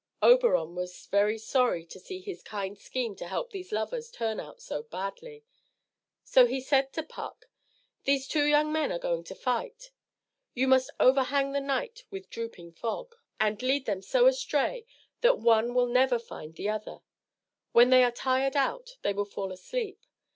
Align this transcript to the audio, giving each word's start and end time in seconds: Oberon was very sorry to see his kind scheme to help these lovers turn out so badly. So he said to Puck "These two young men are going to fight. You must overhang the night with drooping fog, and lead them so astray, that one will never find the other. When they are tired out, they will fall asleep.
Oberon 0.23 0.73
was 0.73 1.05
very 1.11 1.37
sorry 1.37 1.85
to 1.85 1.99
see 1.99 2.21
his 2.21 2.41
kind 2.41 2.75
scheme 2.75 3.15
to 3.17 3.27
help 3.27 3.51
these 3.51 3.71
lovers 3.71 4.09
turn 4.09 4.39
out 4.39 4.59
so 4.59 4.81
badly. 4.81 5.43
So 6.23 6.47
he 6.47 6.59
said 6.59 6.91
to 6.93 7.03
Puck 7.03 7.45
"These 8.05 8.27
two 8.27 8.45
young 8.45 8.71
men 8.73 8.91
are 8.91 8.97
going 8.97 9.25
to 9.25 9.35
fight. 9.35 9.91
You 10.55 10.67
must 10.67 10.89
overhang 10.99 11.51
the 11.51 11.61
night 11.61 12.05
with 12.09 12.31
drooping 12.31 12.71
fog, 12.71 13.13
and 13.39 13.61
lead 13.61 13.85
them 13.85 14.01
so 14.01 14.25
astray, 14.25 14.87
that 15.19 15.37
one 15.37 15.75
will 15.75 15.85
never 15.85 16.17
find 16.17 16.55
the 16.55 16.67
other. 16.69 17.01
When 17.71 17.91
they 17.91 18.03
are 18.03 18.09
tired 18.09 18.55
out, 18.55 18.97
they 19.03 19.13
will 19.13 19.23
fall 19.25 19.51
asleep. 19.51 20.03